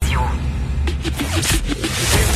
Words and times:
Thank 0.00 1.76
you. 1.76 1.85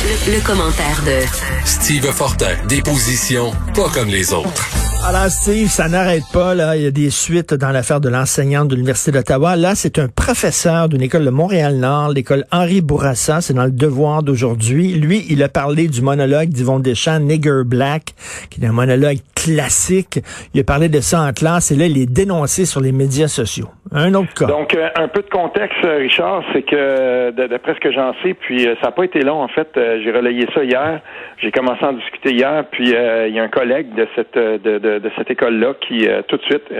Le, 0.03 0.35
le 0.35 0.43
commentaire 0.43 0.99
de 1.05 1.27
Steve 1.63 2.05
Fortin, 2.11 2.55
des 2.67 2.81
positions 2.81 3.51
pas 3.75 3.87
comme 3.93 4.09
les 4.09 4.33
autres. 4.33 4.67
Alors, 5.07 5.29
Steve, 5.29 5.67
ça 5.67 5.87
n'arrête 5.89 6.23
pas, 6.31 6.53
là. 6.53 6.75
Il 6.75 6.83
y 6.83 6.85
a 6.85 6.91
des 6.91 7.09
suites 7.09 7.53
dans 7.53 7.71
l'affaire 7.71 7.99
de 7.99 8.09
l'enseignante 8.09 8.67
de 8.67 8.75
l'Université 8.75 9.11
d'Ottawa. 9.11 9.55
Là, 9.55 9.73
c'est 9.73 9.97
un 9.97 10.07
professeur 10.07 10.89
d'une 10.89 11.01
école 11.01 11.25
de 11.25 11.31
Montréal-Nord, 11.31 12.09
l'école 12.09 12.45
Henri 12.51 12.81
Bourassa. 12.81 13.41
C'est 13.41 13.53
dans 13.55 13.65
le 13.65 13.71
devoir 13.71 14.21
d'aujourd'hui. 14.21 14.93
Lui, 14.93 15.25
il 15.29 15.41
a 15.41 15.49
parlé 15.49 15.87
du 15.87 16.01
monologue 16.01 16.49
d'Yvon 16.49 16.79
Deschamps, 16.79 17.19
Nigger 17.19 17.63
Black, 17.65 18.13
qui 18.49 18.61
est 18.61 18.67
un 18.67 18.71
monologue 18.71 19.17
classique. 19.35 20.19
Il 20.53 20.61
a 20.61 20.63
parlé 20.63 20.87
de 20.87 20.99
ça 20.99 21.21
en 21.21 21.33
classe 21.33 21.71
et 21.71 21.75
là, 21.75 21.87
il 21.87 21.97
est 21.97 22.11
dénoncé 22.11 22.65
sur 22.65 22.79
les 22.79 22.91
médias 22.91 23.27
sociaux. 23.27 23.69
Un 23.91 24.13
autre 24.13 24.33
cas. 24.35 24.45
Donc, 24.45 24.75
euh, 24.75 24.87
un 24.95 25.07
peu 25.07 25.21
de 25.21 25.29
contexte, 25.29 25.83
euh, 25.83 25.97
Richard, 25.97 26.43
c'est 26.53 26.61
que, 26.61 26.75
euh, 26.75 27.31
d'après 27.31 27.73
ce 27.73 27.79
que 27.79 27.91
j'en 27.91 28.13
sais, 28.23 28.35
puis 28.35 28.63
ça 28.79 28.87
n'a 28.87 28.91
pas 28.91 29.03
été 29.03 29.21
long, 29.21 29.41
en 29.41 29.47
fait. 29.47 29.67
J'ai 29.99 30.11
relayé 30.11 30.47
ça 30.53 30.63
hier. 30.63 30.99
J'ai 31.37 31.51
commencé 31.51 31.83
à 31.83 31.89
en 31.89 31.93
discuter 31.93 32.33
hier, 32.33 32.65
puis 32.71 32.89
il 32.89 33.33
y 33.33 33.39
a 33.39 33.43
un 33.43 33.49
collègue 33.49 33.93
de 33.95 34.07
cette 34.15 34.35
de, 34.35 34.77
de, 34.77 34.99
de 34.99 35.11
cette 35.17 35.29
école-là 35.31 35.73
qui, 35.81 36.07
tout 36.27 36.37
de 36.37 36.43
suite, 36.43 36.71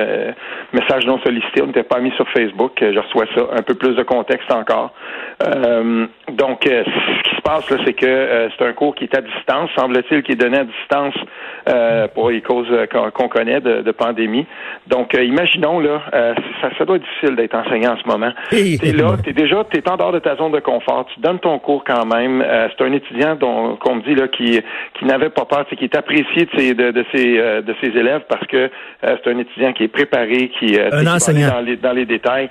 message 0.73 1.05
non 1.05 1.19
sollicité, 1.19 1.61
on 1.61 1.67
n'était 1.67 1.83
pas 1.83 1.99
mis 1.99 2.11
sur 2.11 2.27
Facebook. 2.29 2.73
Je 2.79 2.99
reçois 2.99 3.25
ça, 3.35 3.41
un 3.57 3.61
peu 3.61 3.73
plus 3.73 3.95
de 3.95 4.03
contexte 4.03 4.51
encore. 4.51 4.93
donc, 6.31 6.61
ce 6.63 7.30
se 7.41 7.43
passe, 7.43 7.69
là, 7.69 7.77
c'est 7.85 7.93
que 7.93 8.49
c'est 8.57 8.65
un 8.65 8.73
cours 8.73 8.95
qui 8.95 9.05
est 9.05 9.17
à 9.17 9.21
distance, 9.21 9.69
semble-t-il, 9.77 10.23
qui 10.23 10.33
est 10.33 10.35
donné 10.35 10.59
à 10.59 10.63
distance 10.63 11.15
pour 12.13 12.29
les 12.29 12.41
causes 12.41 12.67
qu'on 13.13 13.27
connaît 13.27 13.61
de, 13.61 13.81
de, 13.81 13.91
pandémie. 13.91 14.45
Donc, 14.87 15.13
imaginons, 15.13 15.79
là, 15.79 16.01
ça, 16.61 16.69
ça 16.77 16.85
doit 16.85 16.99
difficile 16.99 17.35
d'être 17.35 17.55
enseignant 17.55 17.93
en 17.93 17.97
ce 17.97 18.07
moment. 18.07 18.31
T'es 18.49 18.91
là, 18.93 19.17
t'es 19.23 19.33
déjà, 19.33 19.63
t'es 19.63 19.87
en 19.89 19.97
dehors 19.97 20.11
de 20.11 20.19
ta 20.19 20.35
zone 20.35 20.51
de 20.51 20.59
confort. 20.59 21.05
Tu 21.13 21.19
donnes 21.19 21.39
ton 21.39 21.59
cours 21.59 21.83
quand 21.83 22.05
même. 22.05 22.41
Euh, 22.41 22.67
c'est 22.69 22.83
un 22.83 22.93
étudiant 22.93 23.35
dont 23.35 23.75
qu'on 23.77 23.95
me 23.95 24.01
dit 24.01 24.15
là 24.15 24.27
qui 24.27 24.59
qui 24.97 25.05
n'avait 25.05 25.29
pas 25.29 25.45
peur, 25.45 25.65
c'est 25.69 25.75
qui 25.75 25.85
est 25.85 25.95
apprécié 25.95 26.45
de 26.45 26.49
ses 26.57 26.73
de, 26.73 26.91
de 26.91 27.05
ses 27.13 27.39
euh, 27.39 27.61
de 27.61 27.75
ses 27.81 27.87
élèves 27.87 28.23
parce 28.27 28.45
que 28.47 28.57
euh, 28.57 28.69
c'est 29.03 29.31
un 29.31 29.37
étudiant 29.37 29.73
qui 29.73 29.83
est 29.83 29.87
préparé, 29.87 30.51
qui, 30.59 30.77
un 30.79 31.07
enseignant. 31.07 31.49
dans 31.49 31.61
les 31.61 31.77
dans 31.77 31.93
les 31.93 32.05
détails. 32.05 32.49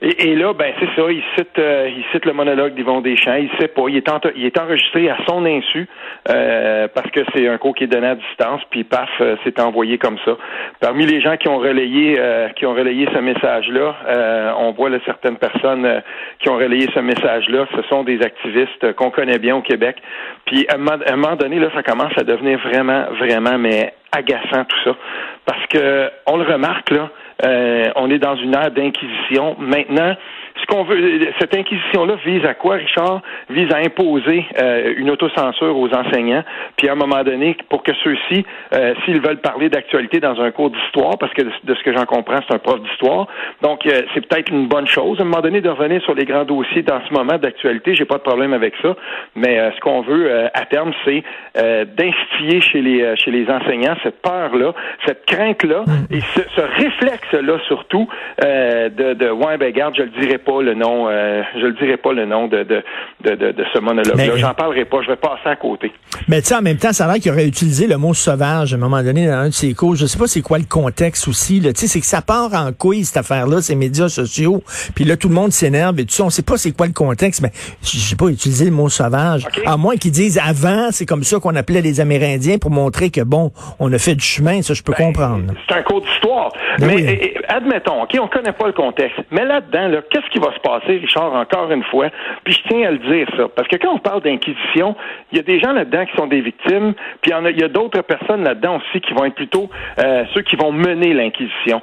Et, 0.00 0.30
et, 0.30 0.36
là, 0.36 0.52
ben 0.52 0.72
c'est 0.78 0.88
ça, 0.94 1.10
il 1.10 1.22
cite, 1.36 1.58
euh, 1.58 1.90
il 1.90 2.04
cite 2.12 2.24
le 2.24 2.32
monologue 2.32 2.72
d'Yvon 2.74 3.00
Deschamps. 3.00 3.34
Il 3.34 3.50
sait 3.58 3.66
pas, 3.66 3.82
il 3.88 3.96
est, 3.96 4.08
il 4.36 4.46
est 4.46 4.58
enregistré 4.58 5.10
à 5.10 5.16
son 5.26 5.44
insu 5.44 5.88
euh, 6.30 6.86
parce 6.94 7.10
que 7.10 7.20
c'est 7.34 7.48
un 7.48 7.58
cours 7.58 7.74
qui 7.74 7.84
est 7.84 7.88
donné 7.88 8.06
à 8.06 8.14
distance. 8.14 8.62
Puis 8.70 8.84
paf, 8.84 9.08
euh, 9.20 9.34
c'est 9.42 9.58
envoyé 9.58 9.98
comme 9.98 10.16
ça. 10.24 10.36
Parmi 10.80 11.04
les 11.04 11.20
gens 11.20 11.36
qui 11.36 11.48
ont 11.48 11.58
relayé, 11.58 12.16
qui 12.54 12.64
ont 12.64 12.74
relayé 12.74 13.08
ce 13.12 13.18
message-là, 13.18 14.54
on 14.58 14.70
voit 14.70 14.88
là, 14.88 14.98
certaines 15.04 15.36
personnes 15.36 16.02
qui 16.38 16.48
ont 16.48 16.56
relayé 16.56 16.88
ce 16.94 17.00
message-là. 17.00 17.66
Ce 17.74 17.82
sont 17.88 18.04
des 18.04 18.22
activistes 18.22 18.92
qu'on 18.94 19.10
connaît 19.10 19.38
bien 19.38 19.56
au 19.56 19.62
Québec. 19.62 19.96
Puis 20.44 20.66
à 20.68 20.76
un 20.76 21.16
moment 21.16 21.36
donné, 21.36 21.58
là, 21.58 21.70
ça 21.74 21.82
commence 21.82 22.16
à 22.16 22.22
devenir 22.22 22.58
vraiment, 22.60 23.06
vraiment, 23.18 23.58
mais 23.58 23.94
agaçant 24.12 24.64
tout 24.64 24.78
ça, 24.84 24.96
parce 25.44 25.66
que 25.66 26.10
on 26.26 26.36
le 26.36 26.44
remarque 26.44 26.90
là. 26.90 27.10
Euh, 27.44 27.90
on 27.96 28.10
est 28.10 28.18
dans 28.18 28.36
une 28.36 28.54
ère 28.54 28.70
d'inquisition. 28.70 29.56
Maintenant, 29.58 30.14
ce 30.60 30.66
qu'on 30.66 30.84
veut, 30.84 31.28
cette 31.38 31.54
inquisition-là 31.54 32.16
vise 32.24 32.44
à 32.44 32.54
quoi, 32.54 32.76
Richard? 32.76 33.22
Vise 33.50 33.72
à 33.72 33.78
imposer 33.78 34.44
euh, 34.60 34.94
une 34.96 35.10
autocensure 35.10 35.76
aux 35.76 35.88
enseignants, 35.94 36.42
puis 36.76 36.88
à 36.88 36.92
un 36.92 36.96
moment 36.96 37.22
donné, 37.22 37.56
pour 37.68 37.82
que 37.82 37.92
ceux-ci, 38.02 38.44
euh, 38.74 38.94
s'ils 39.04 39.20
veulent 39.20 39.40
parler 39.40 39.68
d'actualité 39.68 40.20
dans 40.20 40.40
un 40.40 40.50
cours 40.50 40.70
d'histoire, 40.70 41.18
parce 41.18 41.32
que 41.34 41.42
de, 41.42 41.74
ce 41.74 41.82
que 41.82 41.92
j'en 41.96 42.06
comprends, 42.06 42.38
c'est 42.46 42.54
un 42.54 42.58
prof 42.58 42.80
d'histoire, 42.80 43.26
donc 43.62 43.86
euh, 43.86 44.02
c'est 44.14 44.26
peut-être 44.26 44.50
une 44.50 44.66
bonne 44.66 44.86
chose, 44.86 45.18
à 45.18 45.22
un 45.22 45.26
moment 45.26 45.42
donné, 45.42 45.60
de 45.60 45.68
revenir 45.68 46.02
sur 46.02 46.14
les 46.14 46.24
grands 46.24 46.44
dossiers 46.44 46.82
dans 46.82 47.00
ce 47.06 47.12
moment 47.12 47.38
d'actualité, 47.38 47.94
j'ai 47.94 48.04
pas 48.04 48.16
de 48.16 48.22
problème 48.22 48.52
avec 48.52 48.74
ça, 48.82 48.96
mais 49.34 49.70
ce 49.74 49.80
qu'on 49.80 50.02
veut 50.02 50.46
à 50.54 50.64
terme, 50.66 50.92
c'est 51.04 51.22
d'instiller 51.54 52.60
chez 52.60 52.80
les 52.80 53.16
chez 53.16 53.30
les 53.30 53.48
enseignants 53.50 53.96
cette 54.02 54.20
peur-là, 54.22 54.72
cette 55.06 55.24
crainte-là, 55.26 55.82
mm. 55.86 56.14
et 56.14 56.20
ce, 56.20 56.40
ce 56.56 56.60
réflexe-là 56.60 57.58
surtout 57.66 58.08
de, 58.40 59.14
de 59.14 59.30
ouais, 59.30 59.56
ben 59.56 59.72
garde, 59.72 59.94
je 59.96 60.02
le 60.02 60.10
dirai 60.10 60.38
pas 60.38 60.47
le 60.62 60.74
nom, 60.74 61.08
euh, 61.08 61.42
je 61.54 61.66
le 61.66 61.72
dirai 61.74 61.96
pas 61.96 62.12
le 62.12 62.26
nom 62.26 62.48
de, 62.48 62.62
de, 62.62 62.82
de, 63.24 63.34
de 63.34 63.64
ce 63.72 63.78
monologue-là. 63.78 64.36
J'en 64.36 64.54
parlerai 64.54 64.84
pas, 64.84 65.02
je 65.02 65.08
vais 65.08 65.16
passer 65.16 65.46
à 65.46 65.56
côté. 65.56 65.92
Mais 66.26 66.40
tu 66.40 66.48
sais, 66.48 66.56
en 66.56 66.62
même 66.62 66.78
temps, 66.78 66.92
ça 66.92 67.04
a 67.04 67.12
l'air 67.12 67.22
qu'il 67.22 67.30
aurait 67.32 67.46
utilisé 67.46 67.86
le 67.86 67.96
mot 67.96 68.14
sauvage 68.14 68.72
à 68.72 68.76
un 68.76 68.80
moment 68.80 69.02
donné 69.02 69.26
dans 69.26 69.34
un 69.34 69.48
de 69.48 69.54
ses 69.54 69.74
cours. 69.74 69.94
Je 69.96 70.06
sais 70.06 70.18
pas 70.18 70.26
c'est 70.26 70.42
quoi 70.42 70.58
le 70.58 70.64
contexte 70.68 71.28
aussi. 71.28 71.60
Tu 71.60 71.72
sais, 71.74 71.86
c'est 71.86 72.00
que 72.00 72.06
ça 72.06 72.22
part 72.22 72.54
en 72.54 72.72
couille, 72.72 73.04
cette 73.04 73.18
affaire-là, 73.18 73.60
ces 73.60 73.74
médias 73.74 74.08
sociaux. 74.08 74.62
Puis 74.94 75.04
là, 75.04 75.16
tout 75.16 75.28
le 75.28 75.34
monde 75.34 75.52
s'énerve 75.52 75.98
et 76.00 76.04
tout 76.04 76.12
ça. 76.12 76.24
On 76.24 76.30
sait 76.30 76.42
pas 76.42 76.56
c'est 76.56 76.76
quoi 76.76 76.86
le 76.86 76.92
contexte, 76.92 77.42
mais 77.42 77.50
je 77.82 77.98
sais 77.98 78.16
pas, 78.16 78.26
utiliser 78.26 78.66
le 78.66 78.72
mot 78.72 78.88
sauvage. 78.88 79.46
À 79.66 79.76
moins 79.76 79.96
qu'ils 79.96 80.12
disent 80.12 80.40
avant, 80.44 80.88
c'est 80.90 81.06
comme 81.06 81.24
ça 81.24 81.38
qu'on 81.38 81.54
appelait 81.56 81.82
les 81.82 82.00
Amérindiens 82.00 82.58
pour 82.58 82.70
montrer 82.70 83.10
que 83.10 83.20
bon, 83.20 83.52
on 83.78 83.92
a 83.92 83.98
fait 83.98 84.14
du 84.14 84.24
chemin, 84.24 84.62
ça 84.62 84.74
je 84.74 84.82
peux 84.82 84.94
ben, 84.96 85.06
comprendre. 85.06 85.54
C'est 85.68 85.74
un 85.74 85.82
cours 85.82 86.00
d'histoire. 86.00 86.52
Ben 86.78 86.86
mais 86.86 87.34
admettons, 87.48 88.02
OK, 88.02 88.16
on 88.20 88.28
connaît 88.28 88.52
pas 88.52 88.66
le 88.66 88.72
contexte. 88.72 89.18
Mais 89.30 89.44
là-dedans, 89.44 89.88
là, 89.88 90.02
qu'est-ce 90.10 90.28
qui 90.30 90.37
va 90.38 90.52
se 90.52 90.60
passer, 90.60 90.98
Richard, 90.98 91.34
encore 91.34 91.70
une 91.70 91.84
fois? 91.84 92.08
Puis 92.44 92.54
je 92.54 92.68
tiens 92.68 92.88
à 92.88 92.90
le 92.90 92.98
dire, 92.98 93.26
ça. 93.36 93.48
Parce 93.48 93.68
que 93.68 93.76
quand 93.76 93.94
on 93.94 93.98
parle 93.98 94.22
d'inquisition, 94.22 94.96
il 95.32 95.38
y 95.38 95.40
a 95.40 95.42
des 95.42 95.60
gens 95.60 95.72
là-dedans 95.72 96.06
qui 96.06 96.16
sont 96.16 96.26
des 96.26 96.40
victimes, 96.40 96.94
puis 97.20 97.32
il 97.32 97.58
y, 97.58 97.64
a, 97.64 97.68
d'autres 97.68 98.02
personnes 98.02 98.44
là-dedans 98.44 98.76
aussi 98.76 99.00
qui 99.00 99.12
vont 99.12 99.24
être 99.24 99.34
plutôt 99.34 99.68
euh, 99.98 100.24
ceux 100.34 100.42
qui 100.42 100.56
vont 100.56 100.72
mener 100.72 101.12
l'inquisition. 101.14 101.80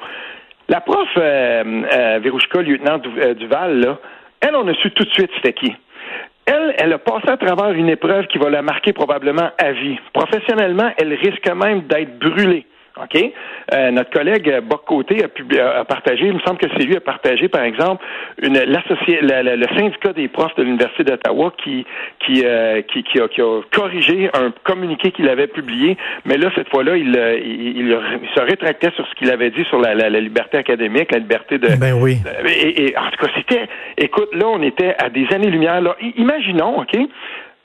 La 0.67 0.81
prof 0.81 1.07
euh, 1.17 1.83
euh 1.93 2.19
Verouchka, 2.23 2.61
lieutenant 2.61 2.99
euh, 3.17 3.33
Duval, 3.35 3.79
là, 3.79 3.97
elle, 4.41 4.55
on 4.55 4.67
a 4.67 4.73
su 4.75 4.91
tout 4.91 5.03
de 5.03 5.11
suite 5.11 5.29
c'était 5.35 5.53
qui. 5.53 5.75
Elle, 6.45 6.75
elle 6.77 6.93
a 6.93 6.99
passé 6.99 7.29
à 7.29 7.37
travers 7.37 7.71
une 7.71 7.89
épreuve 7.89 8.27
qui 8.27 8.37
va 8.37 8.49
la 8.49 8.61
marquer 8.61 8.93
probablement 8.93 9.49
à 9.57 9.71
vie. 9.71 9.97
Professionnellement, 10.13 10.91
elle 10.97 11.13
risque 11.13 11.49
même 11.51 11.81
d'être 11.81 12.19
brûlée. 12.19 12.65
OK? 13.01 13.31
Euh, 13.73 13.91
notre 13.91 14.09
collègue 14.09 14.61
Boc 14.63 14.85
Côté 14.85 15.23
a, 15.23 15.79
a, 15.79 15.85
partagé, 15.85 16.27
il 16.27 16.33
me 16.33 16.39
semble 16.39 16.57
que 16.57 16.67
c'est 16.75 16.83
lui 16.83 16.95
a 16.95 17.01
partagé, 17.01 17.47
par 17.49 17.63
exemple, 17.63 18.03
une, 18.41 18.57
l'associé, 18.57 19.19
le 19.21 19.67
syndicat 19.77 20.13
des 20.13 20.27
profs 20.27 20.55
de 20.55 20.63
l'Université 20.63 21.03
d'Ottawa 21.03 21.51
qui, 21.61 21.85
qui, 22.19 22.43
euh, 22.45 22.81
qui, 22.83 23.03
qui, 23.03 23.19
a, 23.19 23.27
qui, 23.27 23.41
a, 23.41 23.61
corrigé 23.71 24.29
un 24.33 24.53
communiqué 24.63 25.11
qu'il 25.11 25.27
avait 25.27 25.47
publié, 25.47 25.97
mais 26.25 26.37
là, 26.37 26.49
cette 26.55 26.69
fois-là, 26.69 26.95
il, 26.95 27.09
il, 27.45 27.77
il, 27.77 28.29
se 28.33 28.39
rétractait 28.39 28.91
sur 28.95 29.05
ce 29.07 29.15
qu'il 29.15 29.29
avait 29.29 29.49
dit 29.49 29.65
sur 29.65 29.79
la, 29.79 29.93
la, 29.93 30.09
liberté 30.09 30.57
académique, 30.57 31.11
la 31.11 31.19
liberté 31.19 31.57
de... 31.57 31.75
Ben 31.77 31.93
oui. 31.93 32.17
et, 32.47 32.85
et, 32.85 32.97
en 32.97 33.09
tout 33.11 33.25
cas, 33.25 33.31
c'était... 33.35 33.67
Écoute, 33.97 34.33
là, 34.33 34.47
on 34.47 34.61
était 34.61 34.95
à 34.97 35.09
des 35.09 35.27
années-lumière. 35.33 35.81
Imaginons, 36.17 36.79
OK? 36.79 36.97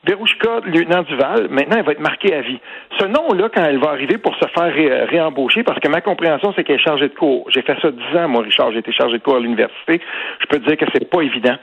Verouchka, 0.03 0.61
lieutenant 0.65 1.03
Duval, 1.03 1.49
maintenant, 1.51 1.77
elle 1.77 1.85
va 1.85 1.93
être 1.93 2.01
marquée 2.01 2.35
à 2.35 2.41
vie. 2.41 2.59
Ce 2.99 3.05
nom-là, 3.05 3.51
quand 3.55 3.63
elle 3.63 3.79
va 3.79 3.91
arriver 3.91 4.17
pour 4.17 4.35
se 4.37 4.47
faire 4.49 4.73
réembaucher, 5.11 5.63
parce 5.63 5.79
que 5.79 5.89
ma 5.89 6.01
compréhension, 6.01 6.55
c'est 6.57 6.65
qu'elle 6.65 6.77
est 6.77 6.83
chargée 6.83 7.09
de 7.09 7.15
cours. 7.15 7.45
J'ai 7.51 7.61
fait 7.61 7.77
ça 7.83 7.91
dix 7.91 8.17
ans, 8.17 8.27
moi, 8.27 8.43
Richard, 8.43 8.73
j'ai 8.73 8.79
été 8.79 8.93
chargé 8.93 9.19
de 9.19 9.23
cours 9.23 9.37
à 9.37 9.41
l'université. 9.41 10.01
Je 10.41 10.47
peux 10.47 10.59
te 10.59 10.67
dire 10.67 10.79
que 10.79 10.87
c'est 10.95 11.05
pas 11.05 11.21
évident. 11.21 11.55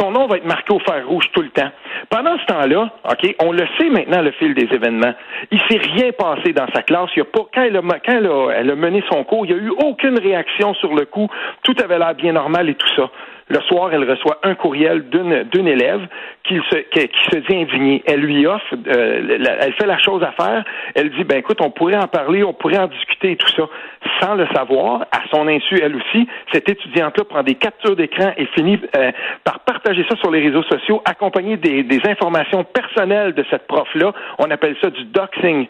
Son 0.00 0.10
nom 0.10 0.26
va 0.26 0.38
être 0.38 0.46
marqué 0.46 0.72
au 0.72 0.78
fer 0.78 1.06
rouge 1.06 1.26
tout 1.34 1.42
le 1.42 1.50
temps. 1.50 1.70
Pendant 2.08 2.38
ce 2.38 2.46
temps-là, 2.46 2.90
OK, 3.10 3.36
on 3.42 3.52
le 3.52 3.66
sait 3.78 3.90
maintenant, 3.90 4.22
le 4.22 4.30
fil 4.32 4.54
des 4.54 4.74
événements. 4.74 5.12
Il 5.50 5.60
s'est 5.68 5.80
rien 5.94 6.12
passé 6.12 6.54
dans 6.54 6.68
sa 6.74 6.80
classe. 6.80 7.10
Il 7.14 7.20
a 7.20 7.24
pas, 7.26 7.46
quand 7.54 7.62
elle 7.62 7.76
a, 7.76 7.82
quand 7.82 8.12
elle 8.16 8.26
a, 8.26 8.50
elle 8.56 8.70
a 8.70 8.74
mené 8.74 9.04
son 9.12 9.22
cours, 9.24 9.44
il 9.44 9.54
n'y 9.54 9.60
a 9.60 9.64
eu 9.64 9.70
aucune 9.84 10.18
réaction 10.18 10.72
sur 10.74 10.94
le 10.94 11.04
coup. 11.04 11.28
Tout 11.62 11.74
avait 11.84 11.98
l'air 11.98 12.14
bien 12.14 12.32
normal 12.32 12.70
et 12.70 12.74
tout 12.74 12.88
ça. 12.96 13.10
Le 13.52 13.60
soir, 13.68 13.90
elle 13.92 14.08
reçoit 14.08 14.38
un 14.44 14.54
courriel 14.54 15.10
d'une 15.10 15.68
élève 15.68 16.08
qui 16.42 16.54
se, 16.70 16.76
qui, 16.88 17.08
se 17.30 17.36
dit 17.36 17.54
indignée. 17.54 18.02
Elle 18.06 18.20
lui 18.20 18.46
offre, 18.46 18.64
euh, 18.86 19.38
elle 19.60 19.74
fait 19.74 19.86
la 19.86 19.98
chose 19.98 20.22
à 20.22 20.32
faire. 20.32 20.64
Elle 20.94 21.10
dit, 21.10 21.24
ben 21.24 21.36
écoute, 21.36 21.58
on 21.60 21.70
pourrait 21.70 21.98
en 21.98 22.08
parler, 22.08 22.42
on 22.44 22.54
pourrait 22.54 22.78
en 22.78 22.86
discuter 22.86 23.32
et 23.32 23.36
tout 23.36 23.52
ça. 23.54 23.64
Sans 24.22 24.36
le 24.36 24.46
savoir, 24.54 25.02
à 25.12 25.20
son 25.30 25.46
insu, 25.48 25.78
elle 25.82 25.96
aussi, 25.96 26.26
cette 26.50 26.66
étudiante-là 26.66 27.24
prend 27.24 27.42
des 27.42 27.56
captures 27.56 27.94
d'écran 27.94 28.32
et 28.38 28.46
finit 28.54 28.80
euh, 28.96 29.12
par 29.44 29.60
partager 29.60 30.06
ça 30.08 30.16
sur 30.16 30.30
les 30.30 30.40
réseaux 30.40 30.62
sociaux, 30.62 31.02
accompagné 31.04 31.58
des, 31.58 31.82
des 31.82 32.00
informations 32.08 32.64
personnelles 32.64 33.34
de 33.34 33.44
cette 33.50 33.66
prof-là. 33.66 34.14
On 34.38 34.50
appelle 34.50 34.76
ça 34.80 34.88
du 34.88 35.04
doxing. 35.04 35.66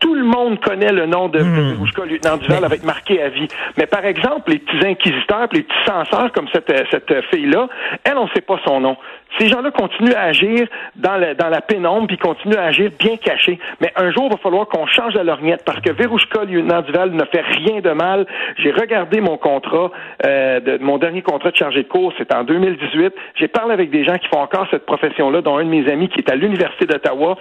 tout 0.00 0.14
le 0.14 0.24
monde 0.24 0.60
connaît 0.60 0.92
le 0.92 1.06
nom 1.06 1.28
de 1.28 1.38
mmh. 1.38 2.04
lieutenant 2.10 2.36
Duval, 2.36 2.64
avec 2.64 2.84
marqué 2.84 3.22
à 3.22 3.30
vie. 3.30 3.48
Mais 3.78 3.86
par 3.86 4.04
exemple, 4.04 4.50
les 4.50 4.58
petits 4.58 4.86
inquisiteurs, 4.86 5.48
les 5.52 5.62
petits 5.62 5.84
censeurs 5.86 6.30
comme 6.32 6.48
cette, 6.52 6.70
cette 6.90 7.05
cette 7.08 7.24
fille-là, 7.26 7.68
elle, 8.04 8.16
on 8.16 8.24
ne 8.24 8.30
sait 8.30 8.40
pas 8.40 8.58
son 8.64 8.80
nom. 8.80 8.96
Ces 9.38 9.48
gens-là 9.48 9.70
continuent 9.70 10.14
à 10.14 10.22
agir 10.22 10.66
dans, 10.94 11.16
la 11.16 11.60
pénombre, 11.60 12.06
puis 12.06 12.16
continuent 12.16 12.56
à 12.56 12.64
agir 12.64 12.90
bien 12.98 13.16
cachés. 13.16 13.58
Mais 13.80 13.92
un 13.96 14.10
jour, 14.12 14.26
il 14.26 14.32
va 14.32 14.38
falloir 14.38 14.66
qu'on 14.68 14.86
change 14.86 15.14
la 15.14 15.24
lorgnette, 15.24 15.62
parce 15.64 15.80
que 15.80 15.92
Verouchka, 15.92 16.46
Duval, 16.46 17.10
ne 17.12 17.24
fait 17.24 17.42
rien 17.42 17.80
de 17.80 17.90
mal. 17.90 18.26
J'ai 18.58 18.70
regardé 18.70 19.20
mon 19.20 19.36
contrat, 19.36 19.90
euh, 20.24 20.78
mon 20.80 20.98
dernier 20.98 21.22
contrat 21.22 21.50
de 21.50 21.56
chargé 21.56 21.82
de 21.82 21.88
cours, 21.88 22.12
c'est 22.18 22.32
en 22.34 22.44
2018. 22.44 23.12
J'ai 23.34 23.48
parlé 23.48 23.72
avec 23.72 23.90
des 23.90 24.04
gens 24.04 24.16
qui 24.16 24.28
font 24.28 24.40
encore 24.40 24.66
cette 24.70 24.86
profession-là, 24.86 25.42
dont 25.42 25.58
un 25.58 25.64
de 25.64 25.70
mes 25.70 25.90
amis 25.90 26.08
qui 26.08 26.20
est 26.20 26.30
à 26.30 26.36
l'Université 26.36 26.86
d'Ottawa. 26.86 27.36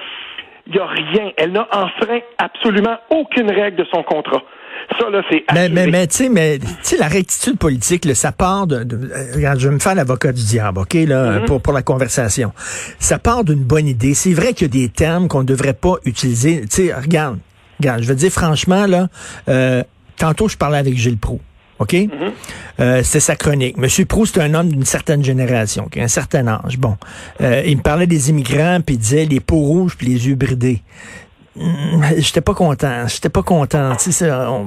Il 0.67 0.73
n'y 0.73 0.79
a 0.79 0.85
rien. 0.85 1.31
Elle 1.37 1.51
n'a 1.51 1.67
enfreint 1.71 2.19
absolument 2.37 2.97
aucune 3.09 3.51
règle 3.51 3.77
de 3.77 3.85
son 3.93 4.03
contrat. 4.03 4.41
Ça, 4.99 5.09
là, 5.09 5.21
c'est 5.29 5.43
Mais, 5.53 5.69
mais, 5.69 5.87
mais 5.87 6.07
tu 6.07 6.15
sais, 6.15 6.29
mais, 6.29 6.59
la 6.99 7.07
rectitude 7.07 7.57
politique, 7.57 8.07
ça 8.15 8.31
part 8.31 8.67
de, 8.67 8.85
Regarde, 9.33 9.59
je 9.59 9.67
vais 9.67 9.73
me 9.73 9.79
faire 9.79 9.95
l'avocat 9.95 10.31
du 10.31 10.43
diable, 10.43 10.79
OK, 10.79 10.93
là, 10.93 11.39
mm-hmm. 11.39 11.45
pour, 11.45 11.61
pour 11.61 11.73
la 11.73 11.81
conversation. 11.81 12.53
Ça 12.99 13.19
part 13.19 13.43
d'une 13.43 13.63
bonne 13.63 13.87
idée. 13.87 14.13
C'est 14.13 14.33
vrai 14.33 14.53
qu'il 14.53 14.67
y 14.67 14.69
a 14.69 14.87
des 14.87 14.89
termes 14.89 15.27
qu'on 15.27 15.41
ne 15.41 15.45
devrait 15.45 15.73
pas 15.73 15.95
utiliser. 16.05 16.61
Tu 16.61 16.87
sais, 16.87 16.93
regarde, 16.93 17.39
regarde, 17.79 18.03
je 18.03 18.07
veux 18.07 18.15
dire 18.15 18.31
franchement, 18.31 18.85
là, 18.85 19.07
euh, 19.49 19.83
tantôt, 20.17 20.47
je 20.47 20.57
parlais 20.57 20.77
avec 20.77 20.95
Gilles 20.95 21.17
Proux. 21.17 21.41
OK? 21.79 21.93
Mm-hmm. 21.93 22.31
Euh, 22.79 23.01
c'est 23.03 23.19
sa 23.19 23.35
chronique. 23.35 23.77
Monsieur 23.77 24.05
Proust, 24.05 24.35
c'est 24.35 24.41
un 24.41 24.53
homme 24.53 24.69
d'une 24.69 24.85
certaine 24.85 25.23
génération, 25.23 25.87
qui 25.89 25.99
a 25.99 26.03
un 26.03 26.07
certain 26.07 26.47
âge. 26.47 26.77
Bon. 26.77 26.95
Euh, 27.41 27.63
il 27.65 27.77
me 27.77 27.81
parlait 27.81 28.07
des 28.07 28.29
immigrants, 28.29 28.79
puis 28.85 28.95
il 28.95 28.99
disait 28.99 29.25
les 29.25 29.39
peaux 29.39 29.59
rouges 29.59 29.97
puis 29.97 30.07
les 30.07 30.27
yeux 30.27 30.35
bridés. 30.35 30.81
Hmm, 31.55 32.01
j'étais 32.17 32.41
pas 32.41 32.53
content. 32.53 33.07
J'étais 33.07 33.29
pas 33.29 33.43
content. 33.43 33.95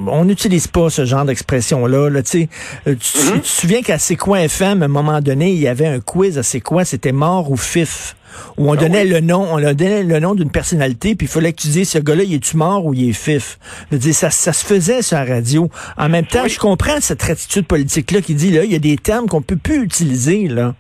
on 0.06 0.25
n'utilise 0.25 0.67
pas 0.67 0.88
ce 0.88 1.05
genre 1.05 1.25
d'expression-là. 1.25 2.08
Là, 2.08 2.23
tu, 2.23 2.49
euh, 2.87 2.94
mm-hmm. 2.94 3.32
tu, 3.32 3.40
te 3.40 3.46
souviens 3.46 3.82
qu'à 3.82 3.99
C'est 3.99 4.17
quoi 4.17 4.40
FM, 4.40 4.82
à 4.82 4.87
un 4.87 4.88
moment 4.88 5.20
donné, 5.20 5.52
il 5.52 5.58
y 5.58 5.69
avait 5.69 5.87
un 5.87 6.00
quiz 6.00 6.38
à 6.38 6.43
C'est 6.43 6.61
quoi? 6.61 6.85
C'était 6.85 7.12
mort 7.12 7.50
ou 7.50 7.56
fif? 7.56 8.17
Où 8.56 8.70
on 8.70 8.75
ah 8.75 8.76
donnait 8.76 9.05
le 9.05 9.20
nom, 9.20 9.49
on 9.50 9.58
donnait 9.58 10.02
le 10.02 10.20
nom 10.20 10.35
d'une 10.35 10.50
personnalité, 10.50 11.14
puis 11.14 11.26
il 11.26 11.31
fallait 11.31 11.52
que 11.52 11.62
tu 11.62 11.69
dises 11.69 11.90
ce 11.90 11.99
gars-là, 11.99 12.23
il 12.23 12.35
est-tu 12.35 12.56
mort 12.56 12.85
ou 12.85 12.94
il 12.94 13.11
est 13.11 13.12
fif? 13.12 13.58
Je 13.91 13.96
veux 13.96 14.00
dire, 14.00 14.14
ça, 14.14 14.31
ça 14.31 14.52
se 14.52 14.64
faisait 14.64 15.02
sur 15.02 15.17
la 15.17 15.25
radio. 15.25 15.69
En 15.96 16.08
même 16.08 16.26
temps, 16.26 16.46
je 16.46 16.58
comprends 16.58 17.00
cette 17.00 17.29
attitude 17.29 17.67
politique-là 17.67 18.20
qui 18.20 18.34
dit 18.34 18.50
là, 18.50 18.64
il 18.64 18.73
y 18.73 18.76
a 18.76 18.79
des 18.79 18.96
termes 18.96 19.26
qu'on 19.26 19.43
peut 19.43 19.56
plus 19.56 19.82
utiliser 19.82 20.49
là. 20.49 20.75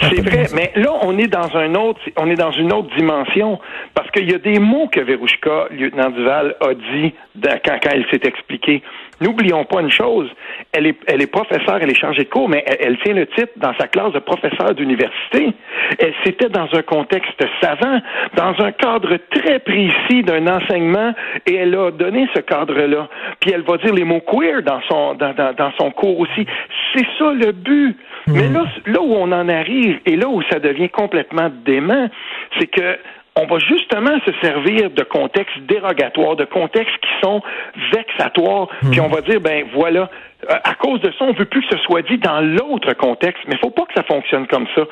C'est 0.00 0.20
vrai, 0.20 0.46
mais 0.54 0.72
là, 0.76 0.92
on 1.02 1.18
est 1.18 1.26
dans 1.26 1.56
un 1.56 1.74
autre, 1.74 2.00
on 2.16 2.30
est 2.30 2.36
dans 2.36 2.52
une 2.52 2.72
autre 2.72 2.94
dimension, 2.96 3.58
parce 3.94 4.10
qu'il 4.10 4.30
y 4.30 4.34
a 4.34 4.38
des 4.38 4.58
mots 4.58 4.88
que 4.88 5.00
Verouchka, 5.00 5.68
lieutenant 5.70 6.10
Duval, 6.10 6.56
a 6.60 6.74
dit 6.74 7.14
quand, 7.42 7.78
quand 7.82 7.90
elle 7.92 8.06
s'est 8.10 8.26
expliquée. 8.26 8.82
N'oublions 9.20 9.66
pas 9.66 9.82
une 9.82 9.90
chose, 9.90 10.30
elle 10.72 10.86
est, 10.86 10.96
elle 11.06 11.20
est 11.20 11.26
professeure, 11.26 11.78
elle 11.82 11.90
est 11.90 11.94
chargée 11.94 12.24
de 12.24 12.30
cours, 12.30 12.48
mais 12.48 12.64
elle, 12.80 12.98
tient 13.00 13.12
le 13.12 13.26
titre 13.26 13.52
dans 13.56 13.74
sa 13.78 13.86
classe 13.86 14.12
de 14.12 14.18
professeur 14.18 14.74
d'université. 14.74 15.52
Elle 15.98 16.14
c'était 16.24 16.48
dans 16.48 16.68
un 16.72 16.82
contexte 16.82 17.42
savant, 17.60 18.00
dans 18.34 18.54
un 18.64 18.72
cadre 18.72 19.18
très 19.30 19.58
précis 19.58 20.22
d'un 20.22 20.46
enseignement, 20.46 21.12
et 21.46 21.54
elle 21.54 21.74
a 21.74 21.90
donné 21.90 22.28
ce 22.34 22.40
cadre-là. 22.40 23.08
Puis 23.40 23.52
elle 23.52 23.62
va 23.62 23.78
dire 23.78 23.94
les 23.94 24.04
mots 24.04 24.20
queer 24.20 24.62
dans 24.62 24.80
son, 24.88 25.14
dans, 25.14 25.32
dans, 25.32 25.54
dans 25.54 25.72
son 25.78 25.90
cours 25.90 26.18
aussi. 26.20 26.46
C'est 26.94 27.06
ça 27.18 27.32
le 27.32 27.52
but. 27.52 27.96
Mais 28.26 28.48
hmm. 28.48 28.52
là, 28.52 28.64
là 28.86 29.00
où 29.00 29.14
on 29.14 29.32
en 29.32 29.48
arrive 29.48 29.98
et 30.06 30.16
là 30.16 30.28
où 30.28 30.42
ça 30.50 30.58
devient 30.58 30.90
complètement 30.90 31.50
dément, 31.64 32.08
c'est 32.58 32.66
que 32.66 32.98
on 33.36 33.46
va 33.46 33.58
justement 33.58 34.18
se 34.26 34.32
servir 34.42 34.90
de 34.90 35.02
contextes 35.04 35.58
dérogatoires, 35.60 36.36
de 36.36 36.44
contextes 36.44 36.96
qui 37.00 37.10
sont 37.22 37.40
vexatoires, 37.92 38.68
puis 38.90 39.00
hmm. 39.00 39.04
on 39.04 39.08
va 39.08 39.20
dire, 39.22 39.40
ben 39.40 39.64
voilà, 39.72 40.10
à 40.48 40.74
cause 40.74 41.00
de 41.00 41.10
ça, 41.18 41.24
on 41.24 41.32
veut 41.32 41.44
plus 41.44 41.60
que 41.62 41.76
ce 41.76 41.82
soit 41.82 42.02
dit 42.02 42.18
dans 42.18 42.40
l'autre 42.40 42.94
contexte, 42.94 43.42
mais 43.46 43.54
il 43.56 43.58
faut 43.58 43.70
pas 43.70 43.84
que 43.84 43.94
ça 43.94 44.02
fonctionne 44.02 44.46
comme 44.46 44.66
ça. 44.74 44.82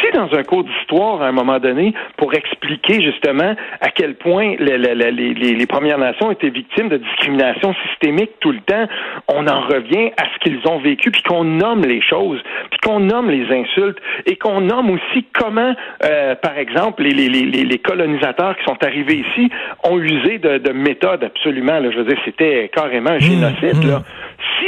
Si 0.00 0.10
dans 0.12 0.32
un 0.34 0.42
cours 0.42 0.64
d'histoire, 0.64 1.22
à 1.22 1.28
un 1.28 1.32
moment 1.32 1.58
donné, 1.58 1.94
pour 2.16 2.34
expliquer 2.34 3.00
justement 3.00 3.54
à 3.80 3.90
quel 3.90 4.16
point 4.16 4.56
les, 4.58 4.78
les, 4.78 5.66
Premières 5.66 5.98
Nations 5.98 6.30
étaient 6.30 6.50
victimes 6.50 6.88
de 6.88 6.96
discrimination 6.96 7.74
systémique 7.88 8.30
tout 8.40 8.52
le 8.52 8.60
temps, 8.60 8.86
on 9.28 9.46
en 9.46 9.60
revient 9.62 10.10
à 10.16 10.24
ce 10.32 10.38
qu'ils 10.40 10.60
ont 10.68 10.78
vécu, 10.78 11.10
puis 11.10 11.22
qu'on 11.22 11.44
nomme 11.44 11.82
les 11.82 12.00
choses, 12.00 12.40
puis 12.70 12.78
qu'on 12.80 13.00
nomme 13.00 13.30
les 13.30 13.46
insultes, 13.52 13.98
et 14.26 14.36
qu'on 14.36 14.60
nomme 14.60 14.90
aussi 14.90 15.24
comment, 15.34 15.74
euh, 16.04 16.34
par 16.36 16.56
exemple, 16.56 17.02
les, 17.02 17.12
les, 17.12 17.78
colonisateurs 17.78 18.56
qui 18.56 18.64
sont 18.64 18.82
arrivés 18.82 19.24
ici 19.28 19.50
ont 19.84 19.98
usé 19.98 20.38
de, 20.38 20.58
de 20.58 20.72
méthodes 20.72 21.24
absolument, 21.24 21.78
là, 21.78 21.90
je 21.90 21.98
veux 21.98 22.04
dire, 22.04 22.18
c'était 22.24 22.70
carrément 22.74 23.10
un 23.10 23.16
mmh, 23.16 23.20
génocide, 23.20 23.84
là. 23.84 24.02